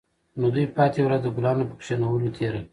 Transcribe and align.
نو 0.39 0.47
دوی 0.55 0.65
پاتې 0.77 0.99
ورځ 1.03 1.21
د 1.23 1.27
ګلانو 1.35 1.69
په 1.69 1.75
کینولو 1.85 2.27
تیره 2.37 2.59
کړه 2.61 2.61